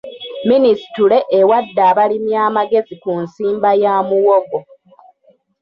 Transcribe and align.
Minisitule 0.49 1.17
ewadde 1.39 1.81
abalimi 1.91 2.31
amagezi 2.47 2.93
ku 3.03 3.11
nsimba 3.23 3.69
ya 3.83 3.93
muwogo. 4.07 4.59